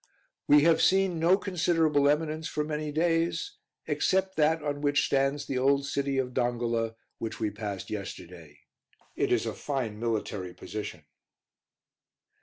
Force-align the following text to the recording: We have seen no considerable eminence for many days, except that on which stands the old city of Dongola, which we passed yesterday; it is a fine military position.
We 0.47 0.63
have 0.63 0.81
seen 0.81 1.19
no 1.19 1.37
considerable 1.37 2.09
eminence 2.09 2.47
for 2.47 2.63
many 2.63 2.91
days, 2.91 3.57
except 3.85 4.35
that 4.35 4.63
on 4.63 4.81
which 4.81 5.05
stands 5.05 5.45
the 5.45 5.59
old 5.59 5.85
city 5.85 6.17
of 6.17 6.33
Dongola, 6.33 6.95
which 7.19 7.39
we 7.39 7.51
passed 7.51 7.91
yesterday; 7.91 8.61
it 9.15 9.31
is 9.31 9.45
a 9.45 9.53
fine 9.53 9.99
military 9.99 10.55
position. 10.55 11.03